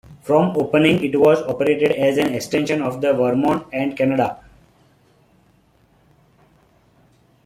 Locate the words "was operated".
1.15-1.91